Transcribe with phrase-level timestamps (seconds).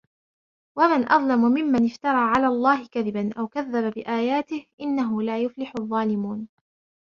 [0.77, 6.47] ومن أظلم ممن افترى على الله كذبا أو كذب بآياته إنه لا يفلح الظالمون